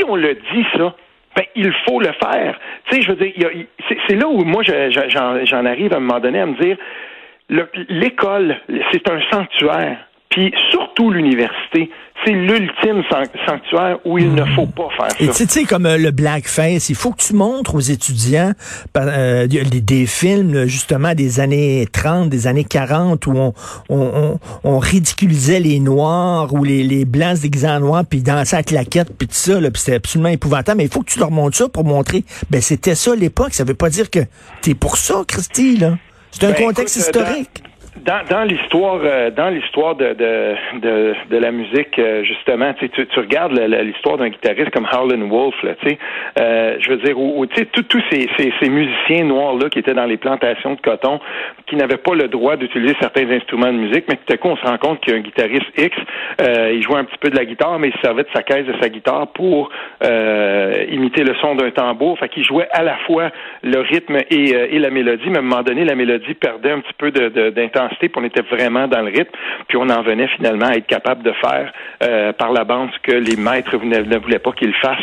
On 0.09 0.17
le 0.17 0.35
dit, 0.35 0.67
ça, 0.77 0.95
ben, 1.37 1.45
il 1.55 1.73
faut 1.87 2.01
le 2.01 2.13
faire. 2.13 2.59
Tu 2.87 2.97
sais, 2.97 3.03
je 3.03 3.13
veux 3.13 3.17
dire, 3.17 3.51
c'est 4.09 4.17
là 4.17 4.27
où 4.27 4.43
moi, 4.45 4.63
j'en 4.63 5.65
arrive 5.67 5.93
à 5.93 5.97
un 5.97 6.01
moment 6.01 6.21
donné 6.21 6.41
à 6.41 6.47
me 6.47 6.57
dire, 6.57 6.77
l'école, 7.89 8.57
c'est 8.93 9.09
un 9.11 9.21
sanctuaire. 9.31 10.08
Puis 10.31 10.53
surtout 10.71 11.11
l'université, 11.11 11.91
c'est 12.25 12.33
l'ultime 12.33 13.03
sanctuaire 13.47 13.99
où 14.05 14.19
il 14.19 14.35
ne 14.35 14.45
faut 14.45 14.67
pas 14.67 14.89
faire 14.97 15.11
ça. 15.11 15.17
Et 15.21 15.29
tu 15.29 15.49
sais, 15.49 15.65
comme 15.65 15.87
euh, 15.87 15.97
le 15.97 16.11
blackface, 16.11 16.91
il 16.91 16.97
faut 16.97 17.13
que 17.13 17.23
tu 17.23 17.35
montres 17.35 17.75
aux 17.75 17.81
étudiants 17.81 18.53
euh, 18.97 19.47
des, 19.47 20.07
films 20.07 20.67
justement 20.67 21.15
des 21.15 21.41
années 21.41 21.87
30, 21.91 22.29
des 22.29 22.47
années 22.47 22.65
40 22.65 23.27
où 23.27 23.37
on, 23.37 23.55
on, 23.89 24.39
on, 24.65 24.79
ridiculisait 24.79 25.61
les 25.61 25.81
noirs 25.81 26.53
ou 26.53 26.65
les, 26.65 26.83
les 26.83 27.05
blancs 27.05 27.39
se 27.39 27.43
déguisant 27.43 27.77
en 27.77 27.81
noirs 27.81 28.05
puis 28.09 28.23
dansaient 28.23 28.57
à 28.57 28.63
claquette 28.63 29.17
puis 29.17 29.29
tout 29.29 29.35
ça, 29.35 29.59
puis 29.59 29.71
c'était 29.77 29.97
absolument 29.97 30.31
épouvantable. 30.31 30.79
Mais 30.79 30.85
il 30.85 30.91
faut 30.91 31.01
que 31.01 31.11
tu 31.11 31.21
leur 31.21 31.31
montres 31.31 31.57
ça 31.57 31.69
pour 31.69 31.85
montrer, 31.85 32.25
ben 32.51 32.61
c'était 32.61 32.95
ça 32.95 33.15
l'époque. 33.15 33.55
Ça 33.55 33.65
veut 33.65 33.75
pas 33.75 33.91
dire 33.91 34.11
que 34.11 34.21
t'es 34.61 34.75
pour 34.75 34.97
ça, 34.97 35.23
Christy, 35.27 35.79
là. 35.79 35.97
C'est 36.31 36.45
un 36.45 36.51
ben, 36.51 36.67
contexte 36.67 36.97
historique 36.97 37.63
dans, 37.63 37.68
dans 38.05 38.45
l'histoire 38.45 39.01
euh, 39.03 39.31
dans 39.31 39.49
l'histoire 39.49 39.95
de, 39.95 40.15
de, 40.15 40.55
de, 40.81 41.15
de, 41.31 41.37
la 41.37 41.51
musique 41.51 41.99
euh, 41.99 42.23
justement 42.23 42.73
tu, 42.75 42.89
tu 42.91 43.19
regardes 43.19 43.53
l'histoire 43.53 44.19
d'un 44.19 44.29
guitariste 44.29 44.71
comme 44.71 44.87
Howlin' 44.91 45.29
Wolf 45.29 45.55
là 45.63 45.73
euh, 46.39 46.77
je 46.81 46.91
veux 46.91 46.97
dire 46.99 47.19
où, 47.19 47.45
sais 47.55 47.67
tous 47.67 48.03
ces, 48.11 48.29
ces, 48.37 48.53
ces, 48.61 48.69
musiciens 48.69 49.25
noirs 49.25 49.55
là 49.55 49.69
qui 49.69 49.79
étaient 49.79 49.95
dans 49.95 50.07
les 50.07 50.17
plantations 50.17 50.75
de 50.75 50.81
coton 50.81 51.21
qui 51.67 51.77
n'avaient 51.77 51.97
pas 51.97 52.15
le 52.15 52.29
droit 52.29 52.57
d'utiliser 52.57 52.95
certains 53.01 53.29
instruments 53.31 53.73
de 53.73 53.79
musique 53.79 54.05
mais 54.09 54.17
tout 54.17 54.33
à 54.33 54.37
coup 54.37 54.49
on 54.49 54.57
se 54.57 54.67
rend 54.67 54.79
compte 54.79 55.01
qu'il 55.01 55.13
y 55.13 55.17
a 55.17 55.19
un 55.19 55.23
guitariste 55.23 55.67
X 55.77 55.97
il 56.41 56.83
jouait 56.83 56.99
un 56.99 57.05
petit 57.05 57.19
peu 57.19 57.31
de 57.31 57.37
la 57.37 57.45
guitare 57.45 57.79
mais 57.79 57.89
il 57.89 58.01
servait 58.01 58.23
de 58.23 58.31
sa 58.35 58.43
caisse 58.43 58.67
de 58.67 58.75
sa 58.81 58.89
guitare 58.89 59.29
pour 59.29 59.71
imiter 60.03 61.25
le 61.25 61.35
son 61.41 61.55
d'un 61.55 61.71
tambour. 61.71 62.19
Fait 62.19 62.29
qu'il 62.29 62.45
jouait 62.45 62.69
à 62.73 62.83
la 62.83 62.97
fois 63.07 63.31
le 63.63 63.81
rythme 63.81 64.19
et, 64.31 64.51
et 64.51 64.79
la 64.79 64.91
mélodie 64.91 65.31
mais 65.31 65.39
à 65.39 65.41
un 65.41 65.43
moment 65.43 65.63
donné 65.63 65.85
la 65.85 65.95
mélodie 65.95 66.35
perdait 66.35 66.71
un 66.71 66.81
petit 66.81 66.95
peu 66.99 67.11
d'intensité 67.11 67.88
puis 67.99 68.11
on 68.17 68.25
était 68.25 68.43
vraiment 68.43 68.89
dans 68.89 69.01
le 69.01 69.09
rythme, 69.09 69.31
puis 69.69 69.77
on 69.77 69.89
en 69.89 70.03
venait 70.03 70.29
finalement 70.29 70.67
à 70.67 70.77
être 70.77 70.87
capable 70.87 71.23
de 71.23 71.33
faire 71.33 71.73
euh, 72.03 72.33
par 72.33 72.53
la 72.53 72.65
bande 72.65 72.91
ce 72.93 72.99
que 73.11 73.17
les 73.17 73.37
maîtres 73.37 73.77
ne, 73.77 74.19
voulaient 74.19 74.39
pas 74.39 74.53
qu'ils 74.53 74.75
fassent. 74.75 74.99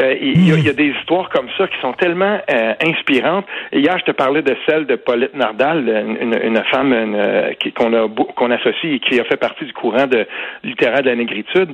Euh, 0.00 0.14
il, 0.20 0.48
y 0.48 0.68
a, 0.68 0.72
des 0.72 0.94
histoires 0.98 1.28
comme 1.30 1.48
ça 1.58 1.66
qui 1.66 1.78
sont 1.80 1.92
tellement 1.94 2.38
euh, 2.50 2.74
inspirantes. 2.84 3.46
Hier, 3.72 3.98
je 3.98 4.04
te 4.04 4.12
parlais 4.12 4.42
de 4.42 4.56
celle 4.68 4.86
de 4.86 4.96
Paulette 4.96 5.34
Nardal, 5.34 5.88
une, 6.20 6.62
femme 6.70 6.94
qu'on 7.76 7.92
a 7.94 8.08
qu'on 8.36 8.50
associe 8.50 8.94
et 8.94 8.98
qui 9.00 9.18
a 9.18 9.24
fait 9.24 9.36
partie 9.36 9.64
du 9.64 9.72
courant 9.72 10.06
de 10.06 10.26
littéraire 10.62 11.02
de 11.02 11.10
la 11.10 11.16
négritude. 11.16 11.70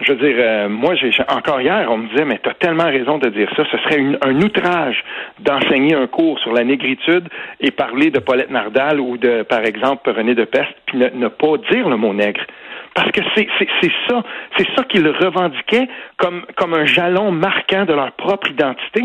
Je 0.00 0.12
veux 0.12 0.18
dire, 0.18 0.68
moi, 0.68 0.94
j'ai 0.94 1.10
encore 1.28 1.60
hier, 1.60 1.86
on 1.90 1.98
me 1.98 2.08
disait, 2.08 2.24
mais 2.24 2.38
tu 2.42 2.48
as 2.48 2.54
tellement 2.54 2.84
raison 2.84 3.18
de 3.18 3.28
dire 3.28 3.50
ça. 3.56 3.64
Ce 3.70 3.78
serait 3.78 4.02
un 4.22 4.40
outrage 4.40 5.04
d'enseigner 5.40 5.94
un 5.94 6.06
cours 6.06 6.38
sur 6.38 6.52
la 6.52 6.64
négritude 6.64 7.28
et 7.60 7.70
parler 7.70 8.10
de 8.10 8.18
Paulette 8.18 8.50
Nardal 8.50 9.00
ou 9.00 9.16
de, 9.16 9.42
par 9.42 9.64
exemple, 9.64 9.97
René 10.06 10.34
de 10.34 10.44
Peste, 10.44 10.74
puis 10.86 10.98
ne, 10.98 11.28
pas 11.28 11.56
dire 11.70 11.88
le 11.88 11.96
mot 11.96 12.12
nègre. 12.12 12.40
Parce 12.94 13.10
que 13.12 13.20
c'est 13.36 13.48
ça, 14.08 14.22
c'est 14.56 14.66
ça 14.74 14.82
qu'ils 14.84 15.06
revendiquaient 15.08 15.88
comme, 16.16 16.44
comme 16.56 16.74
un 16.74 16.84
jalon 16.84 17.30
marquant 17.30 17.84
de 17.84 17.92
leur 17.92 18.12
propre 18.12 18.50
identité. 18.50 19.04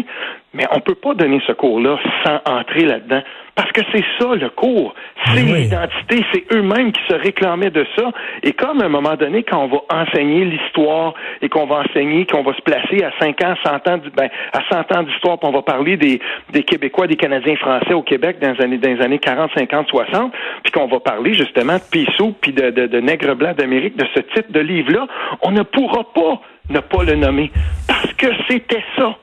Mais 0.53 0.65
on 0.71 0.77
ne 0.77 0.81
peut 0.81 0.95
pas 0.95 1.13
donner 1.13 1.41
ce 1.45 1.51
cours-là 1.51 1.99
sans 2.23 2.39
entrer 2.45 2.85
là-dedans. 2.85 3.21
Parce 3.55 3.71
que 3.71 3.81
c'est 3.91 4.03
ça 4.19 4.33
le 4.33 4.49
cours. 4.49 4.95
C'est 5.27 5.41
l'identité. 5.41 6.25
C'est 6.33 6.43
eux-mêmes 6.53 6.91
qui 6.91 7.01
se 7.07 7.13
réclamaient 7.13 7.69
de 7.69 7.85
ça. 7.95 8.11
Et 8.41 8.53
comme 8.53 8.81
à 8.81 8.85
un 8.85 8.89
moment 8.89 9.15
donné, 9.15 9.43
quand 9.43 9.63
on 9.63 9.67
va 9.67 9.81
enseigner 9.89 10.45
l'histoire 10.45 11.13
et 11.41 11.49
qu'on 11.49 11.67
va 11.67 11.83
enseigner, 11.87 12.25
qu'on 12.25 12.41
va 12.41 12.53
se 12.55 12.61
placer 12.61 13.03
à 13.03 13.11
5 13.19 13.41
ans, 13.43 13.53
100 13.63 13.69
ans, 13.87 13.99
ben, 14.15 14.29
à 14.53 14.59
100 14.71 14.97
ans 14.97 15.03
d'histoire, 15.03 15.37
puis 15.37 15.47
on 15.47 15.51
va 15.51 15.61
parler 15.61 15.97
des, 15.97 16.19
des 16.51 16.63
Québécois, 16.63 17.05
des 17.05 17.15
Canadiens 17.15 17.55
français 17.57 17.93
au 17.93 18.01
Québec 18.01 18.37
dans 18.41 18.53
les 18.53 18.61
années, 18.61 18.77
dans 18.77 18.89
les 18.89 19.01
années 19.01 19.19
40, 19.19 19.51
50, 19.55 19.87
60, 19.87 20.33
puis 20.63 20.71
qu'on 20.71 20.87
va 20.87 20.99
parler 20.99 21.33
justement 21.33 21.75
de 21.75 21.83
Pissou 21.91 22.35
puis 22.41 22.53
de, 22.53 22.71
de, 22.71 22.87
de 22.87 22.99
Nègre 22.99 23.35
Blanc 23.35 23.53
d'Amérique, 23.55 23.95
de 23.97 24.05
ce 24.15 24.21
type 24.35 24.51
de 24.51 24.61
livre-là, 24.61 25.07
on 25.41 25.51
ne 25.51 25.61
pourra 25.61 26.03
pas 26.13 26.41
ne 26.69 26.79
pas 26.79 27.03
le 27.03 27.15
nommer. 27.15 27.51
Parce 27.87 28.13
que 28.13 28.27
c'était 28.47 28.83
ça. 28.97 29.17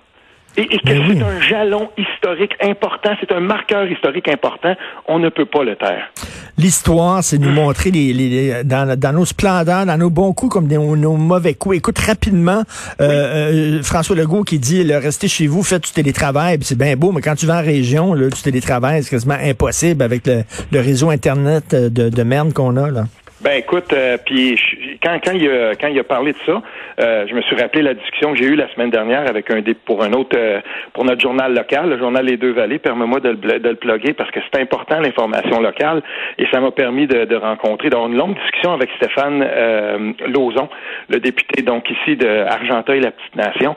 Et, 0.56 0.66
que 0.66 0.84
ben 0.84 1.02
c'est 1.08 1.22
un 1.22 1.40
jalon 1.40 1.88
historique 1.96 2.52
important, 2.60 3.10
c'est 3.20 3.32
un 3.32 3.40
marqueur 3.40 3.86
historique 3.90 4.28
important, 4.28 4.74
on 5.06 5.18
ne 5.18 5.28
peut 5.28 5.46
pas 5.46 5.62
le 5.64 5.76
taire. 5.76 6.10
l'histoire, 6.58 7.22
c'est 7.24 7.38
nous 7.38 7.50
montrer 7.50 7.90
les, 7.90 8.12
les, 8.12 8.64
dans, 8.64 8.98
dans 8.98 9.12
nos 9.12 9.24
splendeurs, 9.24 9.86
dans 9.86 9.96
nos 9.96 10.10
bons 10.10 10.32
coups 10.32 10.52
comme 10.52 10.66
nos, 10.68 10.96
nos 10.96 11.16
mauvais 11.16 11.54
coups. 11.54 11.76
Écoute, 11.76 11.98
rapidement, 11.98 12.62
euh, 13.00 13.78
euh, 13.78 13.82
François 13.82 14.16
Legault 14.16 14.44
qui 14.44 14.58
dit, 14.58 14.84
là, 14.84 14.98
restez 14.98 15.28
chez 15.28 15.46
vous, 15.46 15.62
faites 15.62 15.84
du 15.84 15.92
télétravail, 15.92 16.58
c'est 16.62 16.78
bien 16.78 16.96
beau, 16.96 17.12
mais 17.12 17.22
quand 17.22 17.34
tu 17.34 17.46
vas 17.46 17.60
en 17.60 17.64
région, 17.64 18.14
là, 18.14 18.28
du 18.28 18.42
télétravail, 18.42 19.02
c'est 19.02 19.10
quasiment 19.10 19.38
impossible 19.40 20.02
avec 20.02 20.26
le, 20.26 20.42
le 20.72 20.80
réseau 20.80 21.10
Internet 21.10 21.74
de, 21.74 22.08
de 22.08 22.22
merde 22.22 22.52
qu'on 22.52 22.76
a, 22.76 22.90
là. 22.90 23.04
Ben 23.42 23.52
écoute, 23.52 23.90
euh, 23.94 24.18
puis 24.22 24.60
quand 25.02 25.18
quand 25.24 25.32
il 25.32 25.48
a 25.48 25.74
quand 25.74 25.88
il 25.88 25.98
a 25.98 26.04
parlé 26.04 26.32
de 26.32 26.38
ça, 26.44 26.60
euh, 27.00 27.26
je 27.26 27.34
me 27.34 27.40
suis 27.40 27.56
rappelé 27.56 27.80
la 27.80 27.94
discussion 27.94 28.32
que 28.32 28.38
j'ai 28.38 28.44
eue 28.44 28.54
la 28.54 28.70
semaine 28.74 28.90
dernière 28.90 29.26
avec 29.26 29.50
un 29.50 29.62
pour 29.86 30.02
un 30.02 30.12
autre 30.12 30.36
euh, 30.36 30.60
pour 30.92 31.06
notre 31.06 31.22
journal 31.22 31.54
local, 31.54 31.88
le 31.88 31.98
journal 31.98 32.26
Les 32.26 32.36
Deux 32.36 32.52
Vallées. 32.52 32.78
Permets-moi 32.78 33.20
de, 33.20 33.32
de, 33.32 33.68
le 33.70 33.76
plugger 33.76 34.12
parce 34.12 34.30
que 34.30 34.40
c'est 34.40 34.60
important 34.60 35.00
l'information 35.00 35.58
locale 35.58 36.02
et 36.36 36.46
ça 36.52 36.60
m'a 36.60 36.70
permis 36.70 37.06
de, 37.06 37.24
de 37.24 37.36
rencontrer 37.36 37.88
dans 37.88 38.08
une 38.08 38.16
longue 38.16 38.36
discussion 38.38 38.74
avec 38.74 38.90
Stéphane 38.98 39.42
euh, 39.42 40.12
Lauzon, 40.26 40.68
le 41.08 41.18
député 41.18 41.62
donc 41.62 41.90
ici 41.90 42.16
de 42.16 42.28
Argenteuil, 42.28 43.00
la 43.00 43.10
petite 43.10 43.36
nation. 43.36 43.74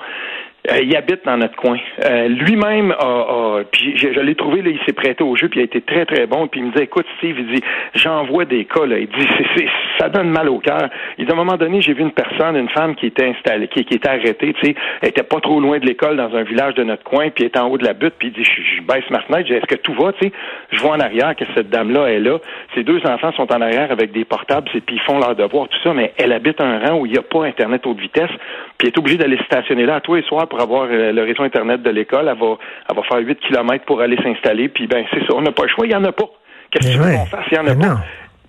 Euh, 0.72 0.80
il 0.82 0.96
habite 0.96 1.26
dans 1.26 1.36
notre 1.36 1.58
coin. 1.58 1.78
Euh, 2.06 2.30
lui-même 2.30 2.92
a, 2.92 2.96
a, 2.96 3.64
puis 3.70 3.98
je, 3.98 4.08
l'ai 4.08 4.36
trouvé 4.36 4.62
là, 4.62 4.70
il 4.70 4.80
s'est 4.86 4.94
prêté 4.94 5.22
au 5.22 5.36
jeu, 5.36 5.50
puis 5.50 5.60
il 5.60 5.64
a 5.64 5.66
été 5.66 5.82
très 5.82 6.06
très 6.06 6.26
bon. 6.26 6.48
Puis 6.48 6.62
il 6.62 6.68
me 6.68 6.72
dit, 6.72 6.84
écoute 6.84 7.06
Steve, 7.18 7.36
il 7.38 7.56
dit, 7.56 7.62
j'envoie 7.96 8.46
des 8.46 8.64
cas 8.64 8.86
là. 8.86 8.98
Il 8.98 9.08
dit, 9.08 9.28
c'est, 9.58 9.68
ça 10.00 10.08
donne 10.08 10.30
mal 10.30 10.48
au 10.48 10.60
cœur. 10.60 10.90
Il 11.18 11.26
dit, 11.26 11.32
à 11.32 11.34
un 11.34 11.38
moment 11.38 11.58
donné, 11.58 11.82
j'ai 11.82 11.94
vu 11.94 12.02
une 12.02 12.14
personne, 12.14 12.56
une 12.56 12.70
femme 12.70 12.96
qui 12.96 13.08
était 13.08 13.26
installée, 13.26 13.68
qui, 13.68 13.84
qui 13.84 13.96
était 13.96 14.08
arrêtée, 14.08 14.54
tu 14.54 14.68
sais, 14.68 14.76
elle 15.02 15.10
était 15.10 15.24
pas 15.24 15.42
trop 15.42 15.60
loin 15.60 15.80
de 15.80 15.86
l'école 15.86 16.16
dans 16.16 16.34
un 16.34 16.44
village 16.44 16.76
de 16.76 16.84
notre 16.84 17.04
coin, 17.04 17.30
puis 17.30 17.44
elle 17.44 17.48
était 17.48 17.60
en 17.60 17.68
haut 17.68 17.78
de 17.78 17.86
la 17.86 17.94
butte, 17.94 18.14
puis 18.18 18.30
il 18.30 18.34
dit, 18.34 18.46
je, 18.46 18.82
baisse 18.84 19.10
ma 19.10 19.20
fenêtre, 19.22 19.50
je 19.50 19.56
est-ce 19.56 19.66
que 19.66 19.76
tout 19.76 19.94
va, 19.94 20.14
tu 20.14 20.28
sais, 20.28 20.34
je 20.72 20.80
vois 20.80 20.92
en 20.92 21.00
arrière 21.02 21.36
que 21.36 21.44
cette 21.56 21.70
dame-là 21.70 22.08
est 22.08 22.20
là. 22.20 22.38
Ses 22.74 22.84
deux 22.84 23.02
enfants 23.06 23.34
sont 23.34 23.52
en 23.52 23.60
arrière 23.60 23.92
avec 23.92 24.14
des 24.14 24.24
portables, 24.24 24.70
puis 24.70 24.96
ils 24.96 25.02
font 25.02 25.20
leur 25.20 25.36
devoir, 25.36 25.68
tout 25.68 25.80
ça, 25.84 25.94
mais 25.94 26.14
elle 26.18 26.32
habite 26.32 26.62
un 26.62 26.80
rang 26.80 27.00
où 27.00 27.06
il 27.06 27.12
n'y 27.12 27.18
a 27.18 27.22
pas 27.22 27.44
internet 27.44 27.86
haute 27.86 28.00
vitesse, 28.00 28.32
puis 28.78 28.88
elle 28.88 28.90
est 28.90 28.98
obligée 28.98 29.18
d'aller 29.18 29.40
stationner 29.46 29.86
là 29.86 30.00
tous 30.00 30.16
les 30.16 30.24
soirs 30.24 30.48
pour 30.54 30.62
avoir 30.62 30.84
euh, 30.84 31.12
le 31.12 31.24
réseau 31.24 31.42
Internet 31.42 31.82
de 31.82 31.90
l'école. 31.90 32.28
Elle 32.30 32.38
va, 32.38 32.58
elle 32.88 32.96
va 32.96 33.02
faire 33.02 33.18
8 33.18 33.40
kilomètres 33.40 33.86
pour 33.86 34.02
aller 34.02 34.18
s'installer. 34.22 34.70
Puis, 34.70 34.86
ben, 34.86 35.04
c'est 35.12 35.22
ça. 35.22 35.34
On 35.34 35.42
n'a 35.42 35.52
pas 35.52 35.64
le 35.64 35.70
choix. 35.70 35.88
Il 35.88 35.90
n'y 35.90 35.96
en 35.96 36.04
a 36.04 36.12
pas. 36.12 36.30
Qu'est-ce 36.70 36.96
qu'on 36.96 37.26
fasse? 37.26 37.46
Il 37.52 37.60
n'y 37.60 37.70
en 37.70 37.72
a 37.72 37.76
pas. 37.76 38.02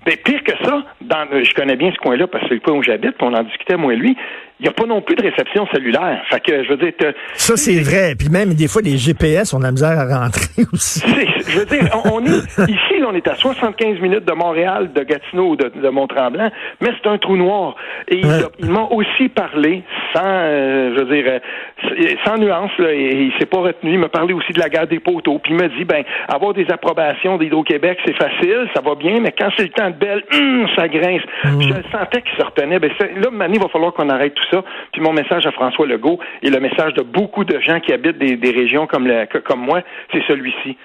Ben, 0.04 0.16
pire 0.23 0.44
que 0.44 0.52
ça, 0.62 0.82
dans, 1.00 1.26
je 1.42 1.54
connais 1.54 1.76
bien 1.76 1.90
ce 1.90 1.96
coin-là 1.96 2.26
parce 2.26 2.42
que 2.42 2.49
c'est 2.50 2.54
le 2.56 2.61
coin 2.61 2.75
où 2.75 2.82
j'habite, 2.82 3.12
puis 3.12 3.26
on 3.26 3.32
en 3.32 3.42
discutait, 3.42 3.78
moi 3.78 3.94
et 3.94 3.96
lui 3.96 4.14
il 4.61 4.64
n'y 4.64 4.68
a 4.68 4.73
pas 4.73 4.87
non 4.87 5.02
plus 5.02 5.16
de 5.16 5.23
réception 5.23 5.66
cellulaire. 5.73 6.23
Fait 6.30 6.38
que, 6.38 6.62
je 6.62 6.68
veux 6.68 6.76
dire... 6.76 6.92
Ça, 7.34 7.56
c'est 7.56 7.80
vrai. 7.80 8.14
Puis 8.16 8.28
même, 8.28 8.54
des 8.54 8.68
fois, 8.68 8.82
les 8.82 8.96
GPS, 8.96 9.52
on 9.52 9.61
a 9.61 9.64
la 9.64 9.73
misère 9.73 9.99
à 9.99 10.20
rentrer 10.20 10.62
aussi. 10.73 11.02
Je 11.49 11.58
veux 11.58 11.66
dire, 11.66 11.90
on, 12.04 12.25
est... 12.25 12.70
Ici, 12.70 13.00
là, 13.00 13.08
on 13.11 13.14
est 13.14 13.26
à 13.26 13.34
75 13.34 14.00
minutes 14.00 14.25
de 14.25 14.32
Montréal, 14.32 14.92
de 14.94 15.02
Gatineau 15.02 15.50
ou 15.50 15.56
de, 15.56 15.73
de 15.75 15.88
Mont-Tremblant, 15.88 16.50
mais 16.80 16.90
c'est 16.96 17.08
un 17.08 17.18
trou 17.18 17.37
noir. 17.37 17.75
Et 18.06 18.20
il, 18.58 18.70
m'a 18.70 18.82
aussi 18.90 19.28
parlé, 19.28 19.82
sans, 20.14 20.23
euh, 20.25 20.94
je 20.94 21.02
veux 21.02 21.14
dire, 21.14 21.25
euh, 21.26 22.14
sans 22.25 22.38
nuance, 22.38 22.70
là, 22.78 22.92
et, 22.92 23.25
il 23.25 23.32
s'est 23.40 23.46
pas 23.46 23.58
retenu, 23.58 23.94
il 23.94 23.99
m'a 23.99 24.08
parlé 24.08 24.34
aussi 24.34 24.52
de 24.52 24.61
la 24.61 24.68
gare 24.68 24.87
des 24.87 25.00
poteaux, 25.00 25.40
puis 25.40 25.52
il 25.52 25.58
m'a 25.58 25.68
dit, 25.68 25.84
ben, 25.84 26.04
avoir 26.28 26.54
des 26.54 26.66
approbations 26.70 27.38
d'Hydro-Québec, 27.38 27.99
c'est 28.06 28.16
facile, 28.16 28.68
ça 28.73 28.80
va 28.82 28.94
bien, 28.94 29.18
mais 29.20 29.32
quand 29.37 29.49
c'est 29.56 29.64
le 29.64 29.70
temps 29.70 29.90
de 29.90 29.96
belle, 29.96 30.23
hum, 30.32 30.66
ça 30.76 30.87
grince. 30.87 31.23
Hum. 31.44 31.61
je 31.61 31.75
sentais 31.90 32.23
qu'il 32.23 32.37
se 32.38 32.44
retenait. 32.44 32.78
Ben, 32.78 32.90
là, 33.00 33.49
il 33.52 33.61
va 33.61 33.68
falloir 33.68 33.92
qu'on 33.92 34.08
arrête 34.08 34.34
tout 34.34 34.43
ça. 34.50 34.62
Puis 34.92 35.00
mon 35.00 35.12
message 35.12 35.46
à 35.46 35.52
François 35.52 35.86
Legault 35.86 36.18
et 36.42 36.50
le 36.50 36.60
message 36.60 36.94
de 36.94 37.02
beaucoup 37.02 37.44
de 37.44 37.58
gens 37.60 37.80
qui 37.80 37.92
habitent 37.92 38.18
des, 38.18 38.50
régions 38.50 38.86
comme, 38.86 39.08
comme 39.44 39.60
moi, 39.60 39.82
c'est 40.12 40.22
celui-ci 40.26 40.76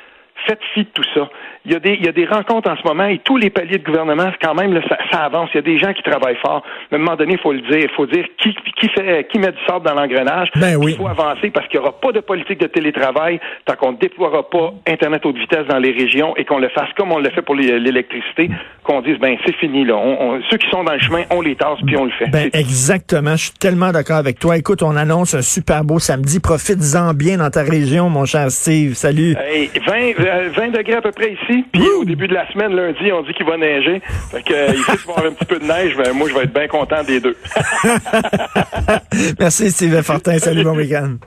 faites 0.47 0.63
fi 0.73 0.83
de 0.83 0.89
tout 0.89 1.03
ça. 1.13 1.29
Il 1.69 1.73
y, 1.73 1.75
a 1.75 1.79
des, 1.79 1.93
il 1.99 2.03
y 2.03 2.09
a 2.09 2.11
des 2.11 2.25
rencontres 2.25 2.67
en 2.67 2.75
ce 2.75 2.81
moment 2.83 3.05
et 3.05 3.19
tous 3.19 3.37
les 3.37 3.51
paliers 3.51 3.77
de 3.77 3.83
gouvernement, 3.83 4.31
quand 4.41 4.55
même, 4.55 4.73
ça, 4.89 4.97
ça, 5.11 5.19
avance. 5.19 5.51
Il 5.53 5.57
y 5.57 5.59
a 5.59 5.61
des 5.61 5.77
gens 5.77 5.93
qui 5.93 6.01
travaillent 6.01 6.39
fort. 6.41 6.63
Mais 6.89 6.97
à 6.97 6.99
un 6.99 7.03
moment 7.03 7.15
donné, 7.15 7.33
il 7.33 7.39
faut 7.39 7.53
le 7.53 7.61
dire. 7.61 7.87
Il 7.91 7.95
faut 7.95 8.07
dire 8.07 8.25
qui, 8.41 8.55
qui, 8.75 8.89
fait, 8.89 9.27
qui 9.31 9.37
met 9.37 9.51
du 9.51 9.59
sable 9.67 9.85
dans 9.85 9.93
l'engrenage. 9.93 10.49
Ben 10.55 10.77
oui. 10.77 10.93
Il 10.93 10.97
faut 10.97 11.07
avancer 11.07 11.51
parce 11.51 11.67
qu'il 11.67 11.79
n'y 11.79 11.85
aura 11.85 11.99
pas 11.99 12.11
de 12.11 12.21
politique 12.21 12.59
de 12.59 12.65
télétravail 12.65 13.39
tant 13.65 13.75
qu'on 13.75 13.91
ne 13.91 13.97
déploiera 13.97 14.49
pas 14.49 14.73
Internet 14.87 15.23
haute 15.27 15.37
vitesse 15.37 15.67
dans 15.67 15.77
les 15.77 15.91
régions 15.91 16.35
et 16.37 16.43
qu'on 16.45 16.57
le 16.57 16.69
fasse 16.69 16.89
comme 16.97 17.11
on 17.11 17.19
le 17.19 17.29
fait 17.29 17.43
pour 17.43 17.53
l'électricité, 17.53 18.49
qu'on 18.83 19.01
dise, 19.01 19.19
ben 19.19 19.37
c'est 19.45 19.55
fini. 19.57 19.85
Là. 19.85 19.95
On, 19.95 20.41
ceux 20.49 20.57
qui 20.57 20.71
sont 20.71 20.83
dans 20.83 20.93
le 20.93 20.99
chemin, 20.99 21.21
on 21.29 21.41
les 21.41 21.55
tasse 21.55 21.77
puis 21.85 21.95
on 21.97 22.05
le 22.05 22.11
fait. 22.17 22.31
Ben, 22.31 22.49
exactement. 22.53 23.35
Je 23.35 23.43
suis 23.43 23.59
tellement 23.59 23.91
d'accord 23.91 24.17
avec 24.17 24.39
toi. 24.39 24.57
Écoute, 24.57 24.81
on 24.81 24.95
annonce 24.95 25.35
un 25.35 25.43
super 25.43 25.83
beau 25.83 25.99
samedi. 25.99 26.39
Profites-en 26.39 27.13
bien 27.13 27.37
dans 27.37 27.51
ta 27.51 27.61
région, 27.61 28.09
mon 28.09 28.25
cher 28.25 28.49
Steve. 28.49 28.95
Salut. 28.95 29.35
Hey, 29.39 29.69
20, 29.85 30.49
20 30.55 30.69
degrés 30.69 30.95
à 30.95 31.01
peu 31.01 31.11
près 31.11 31.33
ici. 31.33 31.58
Puis 31.71 31.87
au 31.99 32.05
début 32.05 32.27
de 32.27 32.33
la 32.33 32.51
semaine, 32.51 32.75
lundi, 32.75 33.11
on 33.11 33.23
dit 33.23 33.33
qu'il 33.33 33.45
va 33.45 33.57
neiger. 33.57 34.01
Fait 34.31 34.43
que 34.43 34.53
euh, 34.53 34.73
il 34.73 34.83
va 34.83 34.93
avoir 34.93 35.25
un 35.25 35.31
petit 35.33 35.45
peu 35.45 35.59
de 35.59 35.65
neige. 35.65 35.95
Moi, 36.13 36.29
je 36.29 36.33
vais 36.33 36.43
être 36.43 36.53
bien 36.53 36.67
content 36.67 37.03
des 37.03 37.19
deux. 37.19 37.37
Merci, 39.39 39.71
Steve 39.71 40.01
Fortin. 40.01 40.37
Salut, 40.39 40.63
bon 40.63 40.75
week-end. 40.75 41.17